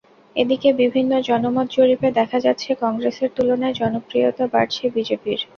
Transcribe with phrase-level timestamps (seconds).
[0.35, 5.39] এদিকে বিভিন্ন জনমত জরিপে দেখা যাচ্ছে, কংগ্রেসের তুলনায় জনপ্রিয়তা বাড়ছে বিজেপির।